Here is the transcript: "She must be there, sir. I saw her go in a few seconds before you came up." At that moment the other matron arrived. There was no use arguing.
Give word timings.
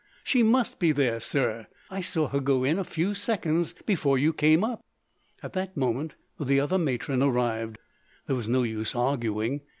"She 0.23 0.41
must 0.41 0.79
be 0.79 0.91
there, 0.91 1.19
sir. 1.19 1.67
I 1.91 2.01
saw 2.01 2.27
her 2.29 2.39
go 2.39 2.63
in 2.63 2.79
a 2.79 2.83
few 2.83 3.13
seconds 3.13 3.75
before 3.85 4.17
you 4.17 4.33
came 4.33 4.63
up." 4.63 4.83
At 5.43 5.53
that 5.53 5.77
moment 5.77 6.15
the 6.39 6.59
other 6.59 6.79
matron 6.79 7.21
arrived. 7.21 7.77
There 8.25 8.35
was 8.35 8.49
no 8.49 8.63
use 8.63 8.95
arguing. 8.95 9.61